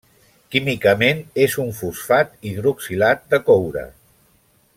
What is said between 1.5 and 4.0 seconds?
un fosfat hidroxilat de coure.